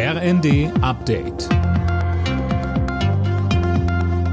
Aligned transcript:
RND 0.00 0.70
Update. 0.80 1.48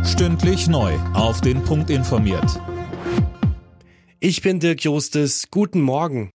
Stündlich 0.05 0.67
neu. 0.67 0.93
Auf 1.15 1.41
den 1.41 1.63
Punkt 1.63 1.89
informiert. 1.89 2.61
Ich 4.20 4.43
bin 4.43 4.59
Dirk 4.59 4.83
Jostes. 4.83 5.47
Guten 5.49 5.81
Morgen. 5.81 6.29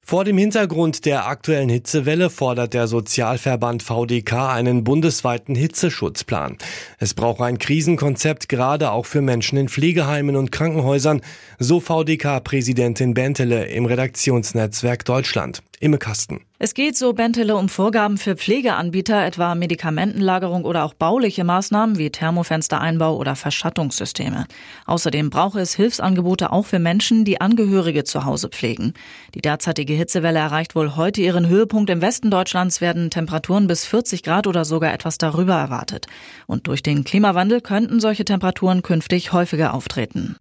Vor 0.00 0.22
dem 0.22 0.38
Hintergrund 0.38 1.06
der 1.06 1.26
aktuellen 1.26 1.68
Hitzewelle 1.68 2.30
fordert 2.30 2.72
der 2.72 2.86
Sozialverband 2.86 3.82
VDK 3.82 4.50
einen 4.50 4.84
bundesweiten 4.84 5.56
Hitzeschutzplan. 5.56 6.56
Es 7.00 7.14
braucht 7.14 7.40
ein 7.40 7.58
Krisenkonzept 7.58 8.48
gerade 8.48 8.92
auch 8.92 9.06
für 9.06 9.22
Menschen 9.22 9.58
in 9.58 9.68
Pflegeheimen 9.68 10.36
und 10.36 10.52
Krankenhäusern, 10.52 11.20
so 11.58 11.80
VDK-Präsidentin 11.80 13.12
Bentele 13.12 13.66
im 13.66 13.86
Redaktionsnetzwerk 13.86 15.04
Deutschland. 15.04 15.64
Imme 15.80 15.98
Kasten. 15.98 16.42
Es 16.62 16.74
geht, 16.74 16.94
so 16.94 17.14
Bentele, 17.14 17.56
um 17.56 17.70
Vorgaben 17.70 18.18
für 18.18 18.36
Pflegeanbieter, 18.36 19.24
etwa 19.24 19.54
Medikamentenlagerung 19.54 20.66
oder 20.66 20.84
auch 20.84 20.92
bauliche 20.92 21.42
Maßnahmen 21.42 21.96
wie 21.96 22.10
Thermofenstereinbau 22.10 23.16
oder 23.16 23.34
Verschattungssysteme. 23.34 24.44
Außerdem 24.84 25.30
brauche 25.30 25.58
es 25.58 25.74
Hilfsangebote 25.74 26.52
auch 26.52 26.66
für 26.66 26.78
Menschen, 26.78 27.24
die 27.24 27.40
Angehörige 27.40 28.04
zu 28.04 28.26
Hause 28.26 28.50
pflegen. 28.50 28.92
Die 29.34 29.40
derzeitige 29.40 29.94
Hitzewelle 29.94 30.38
erreicht 30.38 30.74
wohl 30.74 30.96
heute 30.96 31.22
ihren 31.22 31.48
Höhepunkt. 31.48 31.88
Im 31.88 32.02
Westen 32.02 32.30
Deutschlands 32.30 32.82
werden 32.82 33.08
Temperaturen 33.08 33.66
bis 33.66 33.86
40 33.86 34.22
Grad 34.22 34.46
oder 34.46 34.66
sogar 34.66 34.92
etwas 34.92 35.16
darüber 35.16 35.54
erwartet. 35.54 36.08
Und 36.46 36.66
durch 36.66 36.82
den 36.82 37.04
Klimawandel 37.04 37.62
könnten 37.62 38.00
solche 38.00 38.26
Temperaturen 38.26 38.82
künftig 38.82 39.32
häufiger 39.32 39.72
auftreten. 39.72 40.36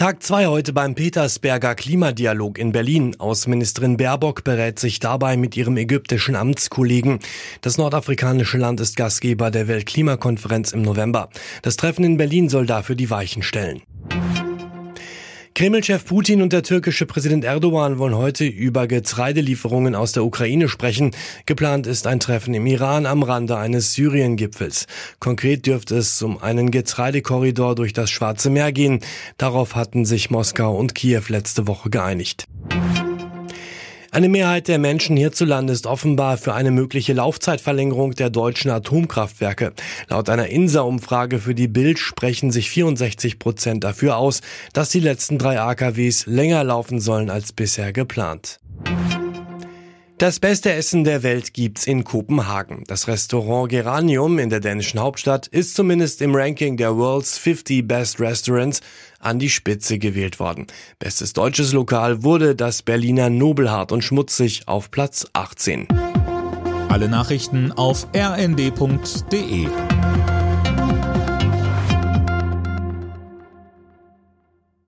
Tag 0.00 0.22
zwei 0.22 0.46
heute 0.46 0.72
beim 0.72 0.94
Petersberger 0.94 1.74
Klimadialog 1.74 2.56
in 2.56 2.72
Berlin. 2.72 3.16
Außenministerin 3.18 3.98
Baerbock 3.98 4.44
berät 4.44 4.78
sich 4.78 4.98
dabei 4.98 5.36
mit 5.36 5.58
ihrem 5.58 5.76
ägyptischen 5.76 6.36
Amtskollegen. 6.36 7.18
Das 7.60 7.76
nordafrikanische 7.76 8.56
Land 8.56 8.80
ist 8.80 8.96
Gastgeber 8.96 9.50
der 9.50 9.68
Weltklimakonferenz 9.68 10.72
im 10.72 10.80
November. 10.80 11.28
Das 11.60 11.76
Treffen 11.76 12.04
in 12.04 12.16
Berlin 12.16 12.48
soll 12.48 12.64
dafür 12.64 12.96
die 12.96 13.10
Weichen 13.10 13.42
stellen. 13.42 13.82
Kreml-Chef 15.60 16.06
Putin 16.06 16.40
und 16.40 16.54
der 16.54 16.62
türkische 16.62 17.04
Präsident 17.04 17.44
Erdogan 17.44 17.98
wollen 17.98 18.16
heute 18.16 18.46
über 18.46 18.86
Getreidelieferungen 18.86 19.94
aus 19.94 20.12
der 20.12 20.24
Ukraine 20.24 20.70
sprechen. 20.70 21.10
Geplant 21.44 21.86
ist 21.86 22.06
ein 22.06 22.18
Treffen 22.18 22.54
im 22.54 22.64
Iran 22.64 23.04
am 23.04 23.22
Rande 23.22 23.58
eines 23.58 23.92
Syrien-Gipfels. 23.92 24.86
Konkret 25.18 25.66
dürfte 25.66 25.98
es 25.98 26.22
um 26.22 26.42
einen 26.42 26.70
Getreidekorridor 26.70 27.74
durch 27.74 27.92
das 27.92 28.08
Schwarze 28.08 28.48
Meer 28.48 28.72
gehen. 28.72 29.00
Darauf 29.36 29.74
hatten 29.74 30.06
sich 30.06 30.30
Moskau 30.30 30.74
und 30.78 30.94
Kiew 30.94 31.24
letzte 31.28 31.66
Woche 31.66 31.90
geeinigt. 31.90 32.46
Eine 34.12 34.28
Mehrheit 34.28 34.66
der 34.66 34.78
Menschen 34.78 35.16
hierzulande 35.16 35.72
ist 35.72 35.86
offenbar 35.86 36.36
für 36.36 36.52
eine 36.52 36.72
mögliche 36.72 37.12
Laufzeitverlängerung 37.12 38.16
der 38.16 38.28
deutschen 38.28 38.72
Atomkraftwerke. 38.72 39.72
Laut 40.08 40.28
einer 40.28 40.48
INSA-Umfrage 40.48 41.38
für 41.38 41.54
die 41.54 41.68
Bild 41.68 42.00
sprechen 42.00 42.50
sich 42.50 42.70
64 42.70 43.38
Prozent 43.38 43.84
dafür 43.84 44.16
aus, 44.16 44.40
dass 44.72 44.90
die 44.90 44.98
letzten 44.98 45.38
drei 45.38 45.60
AKWs 45.60 46.26
länger 46.26 46.64
laufen 46.64 46.98
sollen 46.98 47.30
als 47.30 47.52
bisher 47.52 47.92
geplant. 47.92 48.58
Das 50.20 50.38
beste 50.38 50.70
Essen 50.70 51.04
der 51.04 51.22
Welt 51.22 51.54
gibt's 51.54 51.86
in 51.86 52.04
Kopenhagen. 52.04 52.84
Das 52.86 53.08
Restaurant 53.08 53.70
Geranium 53.70 54.38
in 54.38 54.50
der 54.50 54.60
dänischen 54.60 55.00
Hauptstadt 55.00 55.46
ist 55.46 55.74
zumindest 55.74 56.20
im 56.20 56.34
Ranking 56.34 56.76
der 56.76 56.98
World's 56.98 57.38
50 57.38 57.88
Best 57.88 58.20
Restaurants 58.20 58.82
an 59.18 59.38
die 59.38 59.48
Spitze 59.48 59.98
gewählt 59.98 60.38
worden. 60.38 60.66
Bestes 60.98 61.32
deutsches 61.32 61.72
Lokal 61.72 62.22
wurde 62.22 62.54
das 62.54 62.82
Berliner 62.82 63.30
Nobelhart 63.30 63.92
und 63.92 64.04
Schmutzig 64.04 64.68
auf 64.68 64.90
Platz 64.90 65.26
18. 65.32 65.88
Alle 66.90 67.08
Nachrichten 67.08 67.72
auf 67.72 68.06
rnd.de 68.14 69.68